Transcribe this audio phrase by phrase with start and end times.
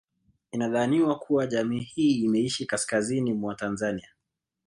[0.51, 4.09] Inadhaniwa kuwa jamii hii imeishi kaskazini mwa Tanzania